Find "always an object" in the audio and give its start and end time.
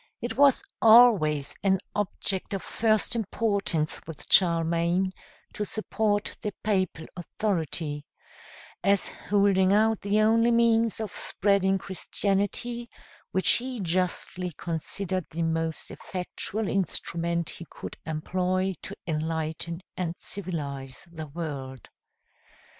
0.81-2.55